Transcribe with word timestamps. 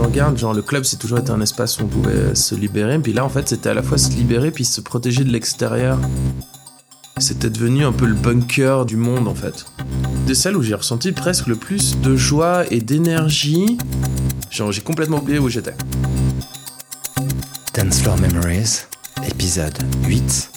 regardes, 0.00 0.38
genre 0.38 0.54
le 0.54 0.62
club 0.62 0.84
c'est 0.84 0.96
toujours 0.96 1.18
été 1.18 1.30
un 1.30 1.40
espace 1.40 1.78
où 1.78 1.84
on 1.84 1.86
pouvait 1.86 2.34
se 2.34 2.54
libérer, 2.54 2.98
puis 2.98 3.12
là 3.12 3.24
en 3.24 3.28
fait 3.28 3.48
c'était 3.48 3.70
à 3.70 3.74
la 3.74 3.82
fois 3.82 3.98
se 3.98 4.10
libérer 4.10 4.50
puis 4.50 4.64
se 4.64 4.80
protéger 4.80 5.24
de 5.24 5.30
l'extérieur. 5.30 5.98
C'était 7.18 7.50
devenu 7.50 7.84
un 7.84 7.92
peu 7.92 8.06
le 8.06 8.14
bunker 8.14 8.86
du 8.86 8.96
monde 8.96 9.28
en 9.28 9.34
fait. 9.34 9.66
Des 10.26 10.34
salles 10.34 10.56
où 10.56 10.62
j'ai 10.62 10.74
ressenti 10.74 11.12
presque 11.12 11.46
le 11.46 11.56
plus 11.56 11.98
de 12.00 12.16
joie 12.16 12.64
et 12.70 12.80
d'énergie. 12.80 13.78
Genre 14.50 14.72
j'ai 14.72 14.82
complètement 14.82 15.18
oublié 15.18 15.38
où 15.38 15.48
j'étais. 15.48 15.74
Dance 17.74 18.00
Floor 18.00 18.18
Memories, 18.18 18.84
épisode 19.28 19.78
8. 20.06 20.50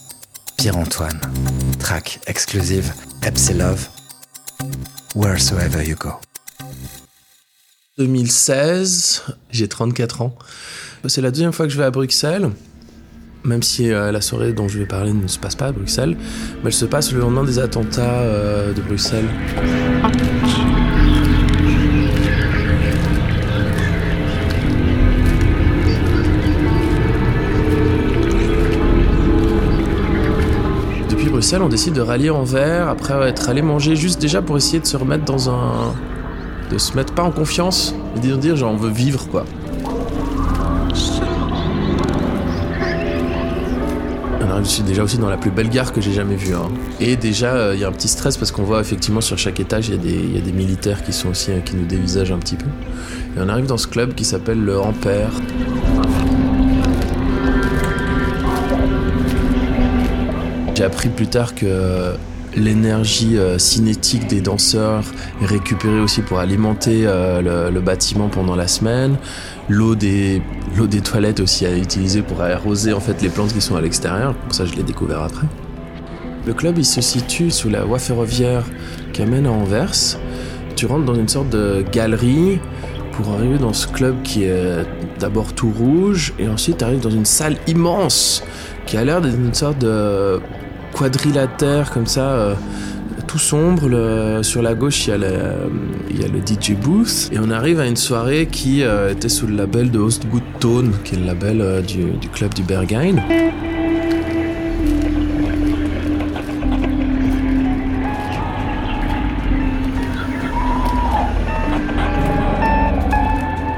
Pierre-Antoine, 0.58 1.20
track 1.78 2.22
exclusive 2.26 2.94
Love, 3.54 3.90
Wheresoever 5.14 5.84
You 5.84 5.98
Go. 5.98 6.14
2016, 7.98 9.24
j'ai 9.52 9.68
34 9.68 10.22
ans. 10.22 10.36
C'est 11.06 11.22
la 11.22 11.32
deuxième 11.32 11.54
fois 11.54 11.68
que 11.68 11.72
je 11.72 11.78
vais 11.78 11.84
à 11.84 11.92
Bruxelles 11.92 12.50
même 13.46 13.64
si 13.64 13.92
euh, 13.92 14.12
la 14.12 14.22
soirée 14.22 14.54
dont 14.54 14.68
je 14.68 14.80
vais 14.80 14.86
parler 14.86 15.14
ne 15.14 15.28
se 15.28 15.38
passe 15.40 15.56
pas 15.56 15.68
à 15.68 15.72
Bruxelles, 15.72 16.16
mais 16.64 16.68
elle 16.68 16.74
se 16.74 16.86
passe 16.86 17.12
le 17.12 17.20
lendemain 17.20 17.44
des 17.44 17.60
attentats 17.60 18.22
euh, 18.22 18.74
de 18.74 18.82
Bruxelles. 18.82 19.26
Depuis 31.10 31.30
Bruxelles, 31.30 31.62
on 31.62 31.70
décide 31.70 31.94
de 31.94 32.02
rallier 32.02 32.30
en 32.30 32.44
verre 32.44 32.88
après 32.88 33.30
être 33.30 33.50
allé 33.50 33.62
manger 33.62 33.96
juste 33.96 34.22
déjà 34.22 34.42
pour 34.42 34.58
essayer 34.58 34.80
de 34.80 34.86
se 34.88 34.98
remettre 34.98 35.26
dans 35.26 35.50
un. 35.50 35.94
De 36.74 36.78
se 36.80 36.96
mettre 36.96 37.14
pas 37.14 37.24
en 37.24 37.32
confiance, 37.32 37.96
et 38.18 38.20
de 38.20 38.36
dire 38.36 38.56
genre 38.56 38.74
on 38.74 38.78
veut 38.78 38.92
vivre 38.92 39.28
quoi. 39.30 39.46
je 44.64 44.70
suis 44.70 44.84
déjà 44.84 45.04
aussi 45.04 45.18
dans 45.18 45.30
la 45.30 45.38
plus 45.38 45.52
belle 45.52 45.70
gare 45.70 45.92
que 45.92 46.02
j'ai 46.02 46.14
jamais 46.14 46.36
vue. 46.36 46.54
Hein. 46.54 46.70
Et 47.00 47.16
déjà, 47.16 47.54
euh, 47.54 47.76
il 47.76 47.82
y 47.82 47.84
a 47.84 47.88
un 47.88 47.92
petit 47.92 48.08
stress 48.08 48.38
parce 48.38 48.52
qu'on 48.52 48.64
voit 48.64 48.80
effectivement 48.80 49.22
sur 49.22 49.38
chaque 49.38 49.60
étage, 49.60 49.90
il 49.90 49.96
y, 49.96 50.38
a 50.38 50.42
des 50.42 50.52
militaires 50.52 51.04
qui 51.04 51.12
sont 51.12 51.30
aussi 51.30 51.52
euh, 51.52 51.60
qui 51.60 51.76
nous 51.76 51.86
dévisagent 51.86 52.32
un 52.32 52.40
petit 52.40 52.56
peu. 52.56 52.68
Et 53.36 53.40
on 53.40 53.50
arrive 53.50 53.66
dans 53.66 53.78
ce 53.78 53.88
club 53.88 54.14
qui 54.14 54.24
s'appelle 54.24 54.60
le 54.60 54.80
Ampère. 54.80 55.32
J'ai 60.76 60.84
appris 60.84 61.10
plus 61.10 61.28
tard 61.28 61.56
que 61.56 62.14
l'énergie 62.56 63.38
euh, 63.38 63.58
cinétique 63.58 64.28
des 64.28 64.42
danseurs 64.42 65.04
est 65.42 65.46
récupérée 65.46 66.00
aussi 66.00 66.22
pour 66.22 66.40
alimenter 66.40 67.04
euh, 67.06 67.70
le, 67.70 67.82
bâtiment 67.82 68.30
pendant 68.30 68.56
la 68.56 68.68
semaine. 68.68 69.18
L'eau 69.70 69.96
des, 69.96 70.42
l'eau 70.76 70.88
des 70.88 71.02
toilettes 71.02 71.40
aussi 71.40 71.66
à 71.66 71.76
utiliser 71.76 72.22
pour 72.22 72.42
arroser 72.42 72.94
en 72.94 73.00
fait 73.00 73.22
les 73.22 73.30
plantes 73.30 73.54
qui 73.54 73.62
sont 73.62 73.76
à 73.76 73.82
l'extérieur. 73.82 74.34
Pour 74.36 74.54
ça, 74.54 74.66
je 74.66 74.74
l'ai 74.74 74.84
découvert 74.84 75.22
après. 75.22 75.48
Le 76.46 76.54
club, 76.54 76.78
il 76.78 76.86
se 76.86 77.02
situe 77.02 77.52
sous 77.52 77.70
la 77.70 77.84
voie 77.84 78.00
ferroviaire 78.00 78.64
qui 79.14 79.22
amène 79.22 79.46
à 79.46 79.52
Anvers. 79.52 80.18
Tu 80.76 80.86
rentres 80.86 81.06
dans 81.06 81.16
une 81.16 81.28
sorte 81.30 81.50
de 81.50 81.86
galerie 81.92 82.60
pour 83.14 83.30
arriver 83.30 83.58
dans 83.58 83.74
ce 83.74 83.88
club 83.88 84.22
qui 84.24 84.44
est 84.44 84.86
d'abord 85.20 85.54
tout 85.54 85.72
rouge 85.72 86.34
et 86.40 86.48
ensuite 86.48 86.80
tu 86.80 86.84
arrives 86.84 87.00
dans 87.00 87.12
une 87.12 87.26
salle 87.26 87.58
immense 87.68 88.44
qui 88.86 88.98
a 88.98 89.06
l'air 89.06 89.22
d'être 89.22 89.38
une 89.38 89.54
sorte 89.54 89.78
de 89.78 90.42
quadrilatère 90.94 91.92
comme 91.92 92.06
ça, 92.06 92.30
euh, 92.32 92.56
tout 93.28 93.40
sombre. 93.40 94.42
sur 94.44 94.62
la 94.62 94.74
gauche, 94.76 95.08
il 95.08 95.10
y, 95.10 95.14
a 95.14 95.18
le, 95.18 96.40
DJ 96.46 96.74
Booth. 96.74 97.30
Et 97.32 97.40
on 97.40 97.50
arrive 97.50 97.80
à 97.80 97.88
une 97.88 97.98
soirée 97.98 98.48
qui 98.50 98.84
euh, 98.84 99.12
était 99.12 99.30
sous 99.30 99.48
le 99.48 99.56
label 99.56 99.92
de 99.92 100.00
Ostgut 100.00 100.44
Tone, 100.60 100.94
qui 101.04 101.16
est 101.16 101.20
le 101.20 101.26
label 101.26 101.62
euh, 101.62 101.82
du, 101.82 102.30
club 102.32 102.54
du 102.54 102.64
Berghain. 102.64 103.16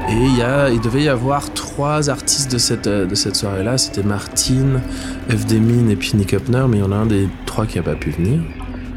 Et 0.08 0.18
il, 0.18 0.74
il 0.74 0.80
devait 0.80 1.02
y 1.02 1.08
avoir 1.08 1.52
trois 1.52 2.08
artistes 2.10 2.35
de 2.48 2.58
cette, 2.58 2.88
de 2.88 3.14
cette 3.14 3.36
soirée-là. 3.36 3.78
C'était 3.78 4.02
Martine, 4.02 4.80
F. 5.28 5.46
Demin 5.46 5.88
et 5.88 5.96
puis 5.96 6.12
Nick 6.14 6.32
Upner, 6.32 6.64
mais 6.68 6.78
il 6.78 6.80
y 6.80 6.82
en 6.82 6.92
a 6.92 6.96
un 6.96 7.06
des 7.06 7.28
trois 7.46 7.66
qui 7.66 7.78
n'a 7.78 7.82
pas 7.82 7.94
pu 7.94 8.10
venir. 8.10 8.40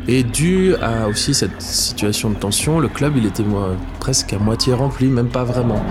Et 0.07 0.23
dû 0.23 0.75
à 0.81 1.07
aussi 1.07 1.33
cette 1.33 1.61
situation 1.61 2.31
de 2.31 2.35
tension, 2.35 2.79
le 2.79 2.87
club 2.87 3.13
il 3.15 3.25
était 3.27 3.43
presque 3.99 4.33
à 4.33 4.39
moitié 4.39 4.73
rempli, 4.73 5.07
même 5.07 5.29
pas 5.29 5.43
vraiment. 5.43 5.83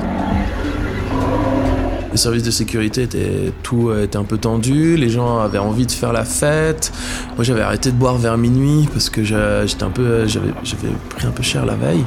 Les 2.12 2.16
services 2.16 2.42
de 2.42 2.50
sécurité 2.50 3.02
étaient 3.02 3.52
tout 3.62 3.90
euh, 3.90 4.04
était 4.04 4.16
un 4.16 4.24
peu 4.24 4.38
tendu, 4.38 4.96
les 4.96 5.10
gens 5.10 5.40
avaient 5.40 5.58
envie 5.58 5.86
de 5.86 5.92
faire 5.92 6.12
la 6.12 6.24
fête. 6.24 6.92
Moi 7.36 7.44
j'avais 7.44 7.60
arrêté 7.60 7.90
de 7.90 7.96
boire 7.96 8.16
vers 8.16 8.38
minuit 8.38 8.88
parce 8.92 9.10
que 9.10 9.22
j'étais 9.22 9.82
un 9.82 9.90
peu 9.90 10.26
j'avais 10.26 10.48
j'avais 10.64 10.88
pris 11.10 11.26
un 11.26 11.30
peu 11.30 11.42
cher 11.42 11.66
la 11.66 11.74
veille 11.74 12.04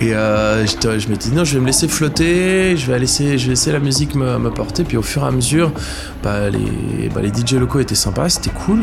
et 0.00 0.14
euh, 0.14 0.66
je 0.66 1.08
m'étais 1.08 1.28
dit 1.28 1.34
non 1.34 1.44
je 1.44 1.54
vais 1.54 1.60
me 1.60 1.66
laisser 1.66 1.88
flotter, 1.88 2.76
je 2.76 2.90
vais 2.90 2.98
laisser 2.98 3.72
la 3.72 3.80
musique 3.80 4.14
me, 4.14 4.38
me 4.38 4.50
porter 4.50 4.84
puis 4.84 4.96
au 4.96 5.02
fur 5.02 5.22
et 5.22 5.26
à 5.26 5.30
mesure 5.30 5.72
bah, 6.22 6.48
les 6.48 7.08
bah, 7.14 7.20
les 7.20 7.28
DJ 7.28 7.54
locaux 7.54 7.80
étaient 7.80 7.94
sympas, 7.94 8.28
c'était 8.30 8.50
cool. 8.50 8.80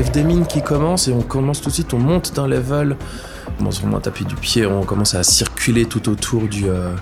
Des 0.00 0.24
mines 0.24 0.46
qui 0.46 0.62
commencent 0.62 1.08
et 1.08 1.12
on 1.12 1.20
commence 1.20 1.60
tout 1.60 1.68
de 1.68 1.74
suite, 1.74 1.92
on 1.92 1.98
monte 1.98 2.34
d'un 2.34 2.46
level, 2.46 2.96
on 3.46 3.58
commence 3.58 3.80
vraiment 3.80 3.98
à 3.98 4.00
taper 4.00 4.24
du 4.24 4.34
pied, 4.34 4.64
on 4.64 4.84
commence 4.84 5.14
à 5.14 5.22
circuler 5.22 5.84
tout 5.84 6.08
autour 6.08 6.48
du, 6.48 6.68
euh, 6.68 6.94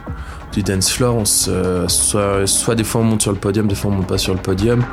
dance 0.57 0.91
floor. 0.91 1.25
Soit, 1.27 2.47
soit 2.47 2.75
des 2.75 2.83
fois 2.83 3.01
on 3.01 3.05
monte 3.05 3.23
sur 3.23 3.33
le 3.33 3.39
podium, 3.39 3.69
des 3.69 3.77
fois 3.77 3.93
on 3.93 3.95
monte 3.95 4.09
pas 4.09 4.19
sur 4.19 4.35
le 4.35 4.41
podium. 4.41 4.85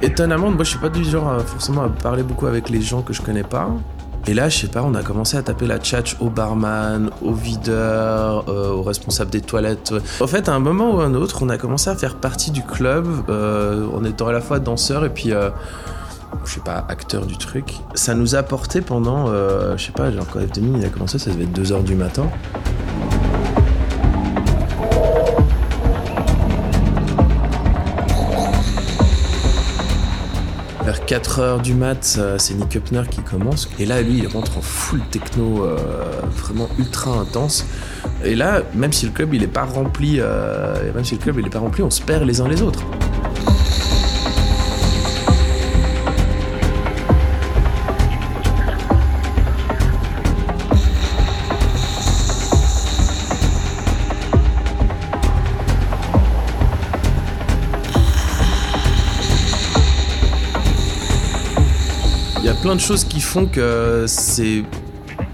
Étonnamment, 0.00 0.50
moi 0.50 0.64
je 0.64 0.70
suis 0.70 0.78
pas 0.78 0.88
du 0.88 1.04
genre 1.04 1.42
forcément 1.42 1.82
à 1.82 1.88
parler 1.90 2.22
beaucoup 2.22 2.46
avec 2.46 2.70
les 2.70 2.80
gens 2.80 3.02
que 3.02 3.12
je 3.12 3.20
connais 3.20 3.42
pas. 3.44 3.68
Et 4.30 4.32
là, 4.32 4.48
je 4.48 4.58
sais 4.58 4.68
pas, 4.68 4.84
on 4.84 4.94
a 4.94 5.02
commencé 5.02 5.36
à 5.36 5.42
taper 5.42 5.66
la 5.66 5.80
tchatch 5.80 6.16
au 6.20 6.30
barman, 6.30 7.10
au 7.20 7.32
videur, 7.32 8.44
euh, 8.48 8.70
au 8.70 8.82
responsable 8.82 9.28
des 9.28 9.40
toilettes. 9.40 9.92
En 10.20 10.28
fait, 10.28 10.48
à 10.48 10.54
un 10.54 10.60
moment 10.60 10.94
ou 10.94 11.00
à 11.00 11.04
un 11.06 11.14
autre, 11.14 11.42
on 11.42 11.48
a 11.48 11.58
commencé 11.58 11.90
à 11.90 11.96
faire 11.96 12.14
partie 12.14 12.52
du 12.52 12.62
club 12.62 13.08
euh, 13.28 13.88
en 13.92 14.04
étant 14.04 14.28
à 14.28 14.32
la 14.32 14.40
fois 14.40 14.60
danseur 14.60 15.04
et 15.04 15.10
puis, 15.10 15.32
euh, 15.32 15.50
je 16.44 16.52
sais 16.52 16.60
pas, 16.60 16.84
acteur 16.88 17.26
du 17.26 17.38
truc. 17.38 17.74
Ça 17.94 18.14
nous 18.14 18.36
a 18.36 18.44
porté 18.44 18.82
pendant, 18.82 19.26
je 19.76 19.84
sais 19.84 19.90
pas, 19.90 20.12
genre 20.12 20.26
quand 20.32 20.38
FDMI 20.38 20.78
il 20.78 20.84
a 20.84 20.90
commencé, 20.90 21.18
ça 21.18 21.32
devait 21.32 21.42
être 21.42 21.60
2h 21.60 21.82
du 21.82 21.96
matin. 21.96 22.30
Vers 30.90 31.06
4h 31.06 31.62
du 31.62 31.74
mat, 31.74 32.16
euh, 32.18 32.36
c'est 32.36 32.54
Nick 32.54 32.74
Upner 32.74 33.02
qui 33.08 33.20
commence. 33.22 33.70
Et 33.78 33.86
là, 33.86 34.02
lui, 34.02 34.18
il 34.18 34.26
rentre 34.26 34.58
en 34.58 34.60
full 34.60 34.98
techno, 35.12 35.62
euh, 35.62 35.76
vraiment 36.34 36.68
ultra 36.80 37.12
intense. 37.12 37.64
Et 38.24 38.34
là, 38.34 38.62
même 38.74 38.92
si 38.92 39.06
le 39.06 39.12
club 39.12 39.32
il 39.32 39.44
est 39.44 39.46
pas 39.46 39.62
rempli, 39.62 40.16
euh, 40.18 40.92
même 40.92 41.04
si 41.04 41.14
le 41.14 41.20
club 41.20 41.38
il 41.38 41.46
est 41.46 41.50
pas 41.50 41.60
rempli, 41.60 41.84
on 41.84 41.90
se 41.90 42.02
perd 42.02 42.24
les 42.24 42.40
uns 42.40 42.48
les 42.48 42.60
autres. 42.60 42.84
Plein 62.60 62.74
de 62.74 62.80
choses 62.80 63.04
qui 63.04 63.20
font 63.20 63.46
que 63.46 64.04
c'est 64.06 64.64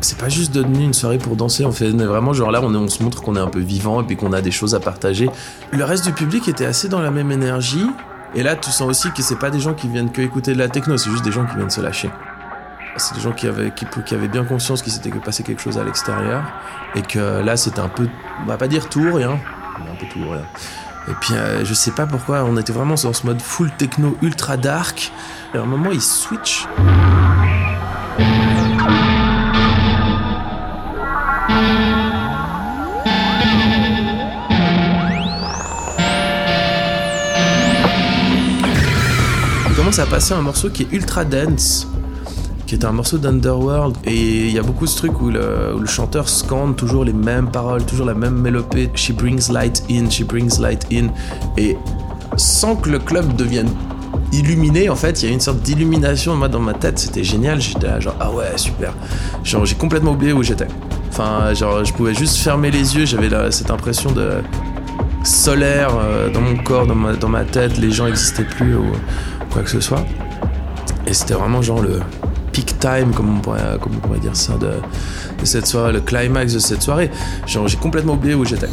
c'est 0.01 0.19
pas 0.19 0.29
juste 0.29 0.53
devenu 0.53 0.85
une 0.85 0.95
soirée 0.95 1.19
pour 1.19 1.37
danser, 1.37 1.65
on 1.65 1.73
fait 1.73 1.91
vraiment 1.91 2.33
genre 2.33 2.51
là 2.51 2.61
on, 2.63 2.73
on 2.75 2.89
se 2.89 3.03
montre 3.03 3.23
qu'on 3.23 3.35
est 3.37 3.41
un 3.41 3.49
peu 3.49 3.61
vivant 3.61 4.03
et 4.03 4.05
puis 4.05 4.17
qu'on 4.17 4.33
a 4.33 4.41
des 4.41 4.51
choses 4.51 4.75
à 4.75 4.81
partager. 4.81 5.29
Le 5.73 5.85
reste 5.85 6.05
du 6.05 6.13
public 6.13 6.47
était 6.49 6.67
assez 6.67 6.89
dans 6.89 7.01
la 7.01 7.11
même 7.11 7.33
énergie 7.33 7.87
et 8.35 8.43
là 8.43 8.55
tu 8.55 8.71
sens 8.71 8.89
aussi 8.89 9.11
que 9.11 9.23
c'est 9.23 9.39
pas 9.39 9.51
des 9.51 9.61
gens 9.61 9.75
qui 9.75 9.89
viennent 9.89 10.13
que 10.13 10.23
écouter 10.23 10.53
de 10.53 10.59
la 10.59 10.69
techno, 10.69 10.97
c'est 10.97 11.11
juste 11.11 11.25
des 11.25 11.33
gens 11.33 11.45
qui 11.47 11.57
viennent 11.57 11.71
se 11.71 11.81
lâcher. 11.81 12.11
C'est 12.97 13.15
des 13.15 13.21
gens 13.21 13.33
qui 13.33 13.47
avaient, 13.47 13.73
qui, 13.73 13.85
qui 14.07 14.15
avaient 14.15 14.29
bien 14.29 14.45
conscience 14.45 14.81
qu'il 14.81 14.93
s'était 14.93 15.11
passé 15.11 15.43
quelque 15.43 15.61
chose 15.61 15.79
à 15.79 15.85
l'extérieur 15.85 16.43
et 16.95 17.03
que 17.03 17.43
là 17.45 17.57
c'était 17.57 17.81
un 17.81 17.89
peu, 17.89 18.09
on 18.43 18.47
va 18.47 18.57
pas 18.57 18.69
dire 18.69 18.89
tout 18.89 19.13
rien, 19.13 19.39
mais 19.81 19.91
un 19.91 19.97
peu 19.97 20.07
tout 20.07 20.31
rien. 20.31 20.43
Et 21.09 21.15
puis 21.21 21.35
euh, 21.35 21.65
je 21.65 21.75
sais 21.75 21.93
pas 21.93 22.07
pourquoi, 22.07 22.45
on 22.45 22.57
était 22.57 22.73
vraiment 22.73 22.95
dans 22.95 23.13
ce 23.13 23.27
mode 23.27 23.41
full 23.41 23.71
techno 23.73 24.17
ultra 24.23 24.57
dark. 24.57 25.13
Et 25.55 25.59
à 25.59 25.63
un 25.63 25.67
moment, 25.67 25.91
il 25.93 26.03
switch. 26.03 26.67
Commence 39.87 40.01
à 40.01 40.07
passer 40.07 40.35
un 40.35 40.43
morceau 40.43 40.69
qui 40.69 40.83
est 40.83 40.89
ultra 40.91 41.25
dense 41.25 41.87
qui 42.67 42.75
est 42.75 42.85
un 42.85 42.91
morceau 42.91 43.19
d'Underworld. 43.19 43.95
Et 44.05 44.47
il 44.47 44.53
y 44.53 44.59
a 44.59 44.63
beaucoup 44.63 44.85
de 44.85 44.91
trucs 44.91 45.21
où 45.23 45.31
le, 45.31 45.87
chanteur 45.87 46.29
scande 46.29 46.75
toujours 46.75 47.05
les 47.05 47.13
mêmes 47.13 47.49
paroles, 47.53 47.87
toujours 47.87 48.05
la 48.05 48.15
même 48.15 48.35
mélopée. 48.35 48.91
She 48.97 49.13
brings 49.13 49.49
light 49.49 49.85
in, 49.89 50.11
she 50.11 50.25
brings 50.25 50.59
light 50.59 50.85
in. 50.93 51.11
Et 51.57 51.77
sans 52.37 52.75
que 52.75 52.91
le 52.91 52.99
club 52.99 53.37
devienne 53.37 53.69
illuminé, 54.33 54.91
en 54.91 54.97
fait, 54.97 55.23
il 55.23 55.29
y 55.29 55.31
a 55.31 55.33
une 55.33 55.41
sorte 55.41 55.61
d'illumination. 55.61 56.35
Moi, 56.35 56.49
dans 56.49 56.59
ma 56.59 56.75
tête, 56.75 56.99
c'était 56.99 57.23
génial. 57.23 57.61
J'étais 57.61 58.01
genre, 58.01 58.17
ah 58.19 58.33
ouais, 58.33 58.57
super. 58.57 58.93
Genre, 59.45 59.65
j'ai 59.67 59.77
complètement 59.77 60.15
oublié 60.15 60.33
où 60.33 60.43
j'étais. 60.43 60.67
Enfin, 61.11 61.55
genre, 61.55 61.85
je 61.85 61.93
pouvais 61.93 62.13
juste 62.13 62.39
fermer 62.39 62.73
les 62.73 62.97
yeux. 62.97 63.07
J'avais 63.07 63.31
cette 63.53 63.71
impression 63.71 64.11
de 64.11 64.31
solaire 65.27 65.91
euh, 65.99 66.31
dans 66.31 66.41
mon 66.41 66.57
corps, 66.57 66.87
dans 66.87 66.95
ma, 67.29 67.45
tête. 67.45 67.79
Les 67.79 67.91
gens 67.91 68.07
n'existaient 68.07 68.45
plus 68.45 68.77
ou 68.77 68.93
quoi 69.51 69.63
que 69.63 69.71
ce 69.71 69.81
soit. 69.81 70.05
Et 71.07 71.15
c'était 71.15 71.35
vraiment 71.35 71.63
genre 71.63 71.83
le, 71.83 72.01
peak 72.53 72.79
time, 72.79 73.13
comme 73.15 73.37
on 73.37 73.41
pourrait, 73.41 73.79
comme 73.81 73.93
on 73.97 74.07
pourrait 74.07 74.19
dire 74.19 74.35
ça, 74.35 74.55
de, 74.55 74.67
de, 75.39 75.45
cette 75.45 75.67
soirée, 75.67 75.93
le 75.93 76.01
climax 76.01 76.55
de 76.55 76.59
cette 76.59 76.83
soirée. 76.83 77.11
Genre, 77.47 77.69
j'ai 77.69 77.77
complètement 77.77 78.15
oublié 78.15 78.35
où 78.35 78.45
j'étais. 78.45 78.69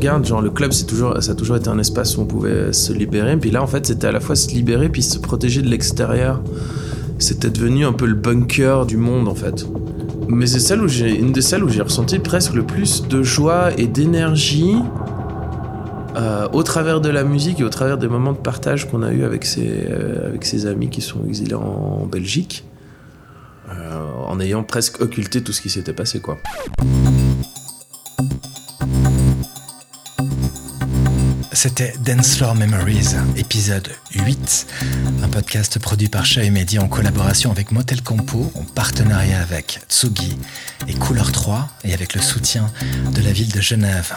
Regarde, 0.00 0.24
genre 0.24 0.40
le 0.40 0.48
club, 0.48 0.72
c'est 0.72 0.86
toujours, 0.86 1.22
ça 1.22 1.32
a 1.32 1.34
toujours 1.34 1.56
été 1.56 1.68
un 1.68 1.78
espace 1.78 2.16
où 2.16 2.22
on 2.22 2.24
pouvait 2.24 2.72
se 2.72 2.90
libérer. 2.90 3.36
Puis 3.36 3.50
là, 3.50 3.62
en 3.62 3.66
fait, 3.66 3.84
c'était 3.84 4.06
à 4.06 4.12
la 4.12 4.20
fois 4.20 4.34
se 4.34 4.48
libérer 4.48 4.88
puis 4.88 5.02
se 5.02 5.18
protéger 5.18 5.60
de 5.60 5.68
l'extérieur. 5.68 6.40
C'était 7.18 7.50
devenu 7.50 7.84
un 7.84 7.92
peu 7.92 8.06
le 8.06 8.14
bunker 8.14 8.86
du 8.86 8.96
monde, 8.96 9.28
en 9.28 9.34
fait. 9.34 9.66
Mais 10.26 10.46
c'est 10.46 10.58
celle 10.58 10.80
où 10.80 10.88
j'ai, 10.88 11.14
une 11.14 11.32
des 11.32 11.42
celles 11.42 11.62
où 11.62 11.68
j'ai 11.68 11.82
ressenti 11.82 12.18
presque 12.18 12.54
le 12.54 12.62
plus 12.62 13.06
de 13.08 13.22
joie 13.22 13.72
et 13.76 13.86
d'énergie 13.86 14.76
euh, 16.16 16.48
au 16.52 16.62
travers 16.62 17.02
de 17.02 17.10
la 17.10 17.22
musique 17.22 17.60
et 17.60 17.64
au 17.64 17.68
travers 17.68 17.98
des 17.98 18.08
moments 18.08 18.32
de 18.32 18.38
partage 18.38 18.90
qu'on 18.90 19.02
a 19.02 19.12
eu 19.12 19.22
avec 19.22 19.44
ses, 19.44 19.86
euh, 19.90 20.28
avec 20.28 20.46
ses 20.46 20.64
amis 20.64 20.88
qui 20.88 21.02
sont 21.02 21.26
exilés 21.26 21.54
en, 21.54 22.06
Belgique, 22.10 22.64
euh, 23.68 24.00
en 24.26 24.40
ayant 24.40 24.62
presque 24.62 25.02
occulté 25.02 25.42
tout 25.42 25.52
ce 25.52 25.60
qui 25.60 25.68
s'était 25.68 25.92
passé, 25.92 26.20
quoi. 26.20 26.38
C'était 31.62 31.92
Dance 31.98 32.38
Floor 32.38 32.54
Memories, 32.54 33.08
épisode 33.36 33.90
8, 34.14 34.66
un 35.22 35.28
podcast 35.28 35.78
produit 35.78 36.08
par 36.08 36.24
Chat 36.26 36.48
Mehdi 36.50 36.78
en 36.78 36.88
collaboration 36.88 37.52
avec 37.52 37.70
Motel 37.70 38.02
Compo, 38.02 38.50
en 38.56 38.64
partenariat 38.64 39.40
avec 39.40 39.80
Tsugi 39.88 40.36
et 40.88 40.94
Couleur 40.94 41.30
3 41.30 41.68
et 41.84 41.94
avec 41.94 42.14
le 42.14 42.20
soutien 42.20 42.72
de 43.14 43.22
la 43.22 43.30
ville 43.30 43.52
de 43.52 43.60
Genève. 43.60 44.12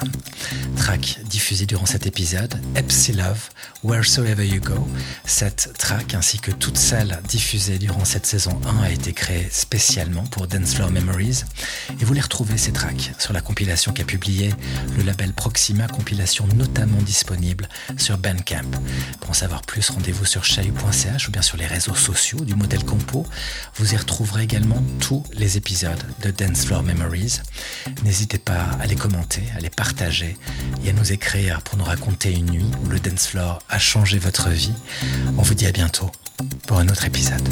Track 0.78 1.20
diffusé 1.26 1.66
durant 1.66 1.86
cet 1.86 2.08
épisode, 2.08 2.60
Epsi 2.76 3.14
Love, 3.14 3.50
Wheresoever 3.84 4.48
You 4.48 4.62
Go. 4.62 4.88
Cette 5.26 5.74
track 5.78 6.16
ainsi 6.16 6.40
que 6.40 6.52
toute 6.52 6.78
celle 6.78 7.20
diffusée 7.28 7.78
durant 7.78 8.06
cette 8.06 8.26
saison 8.26 8.60
1 8.66 8.84
a 8.84 8.90
été 8.90 9.14
créée 9.14 9.48
spécialement 9.52 10.24
pour 10.24 10.48
Dance 10.48 10.74
Floor 10.74 10.90
Memories 10.90 11.44
et 12.00 12.06
vous 12.06 12.14
les 12.14 12.22
retrouvez 12.22 12.58
ces 12.58 12.72
tracks 12.72 13.12
sur 13.20 13.34
la 13.34 13.42
compilation 13.42 13.94
qu'a 13.94 14.06
publié 14.06 14.54
le 14.98 15.04
label 15.04 15.34
Proxima, 15.34 15.88
compilation 15.88 16.48
notamment 16.56 17.02
disponible 17.02 17.70
sur 17.98 18.18
Bandcamp. 18.18 18.72
Pour 19.20 19.30
en 19.30 19.34
savoir 19.34 19.62
rendez-vous 19.92 20.26
sur 20.26 20.44
chahut.ch 20.44 21.28
ou 21.28 21.32
bien 21.32 21.42
sur 21.42 21.58
les 21.58 21.66
réseaux 21.66 21.96
sociaux 21.96 22.40
du 22.40 22.56
modèle 22.56 22.84
Compo. 22.84 23.26
Vous 23.76 23.94
y 23.94 23.98
retrouverez 23.98 24.44
également 24.44 24.84
tous 25.00 25.24
les 25.34 25.58
épisodes 25.58 26.04
de 26.22 26.32
Dance 26.32 26.66
Floor 26.66 26.84
Memories. 26.84 27.42
N'hésitez 28.04 28.38
pas 28.38 28.64
à 28.80 28.86
les 28.86 28.96
commenter, 28.96 29.44
à 29.56 29.60
les 29.60 29.70
partager 29.70 30.38
et 30.84 30.90
à 30.90 30.94
nous 30.94 31.12
écrire 31.12 31.62
pour 31.62 31.78
nous 31.78 31.86
raconter 31.86 32.32
une 32.32 32.52
nuit 32.52 32.72
où 32.84 32.90
le 32.90 33.00
dance 33.00 33.28
floor 33.28 33.60
a 33.70 33.80
changé 33.80 34.20
votre 34.20 34.50
vie. 34.50 34.74
On 35.38 35.42
vous 35.42 35.54
dit 35.54 35.66
à 35.66 35.72
bientôt 35.72 36.12
pour 36.68 36.78
un 36.78 36.88
autre 36.88 37.06
épisode. 37.06 37.48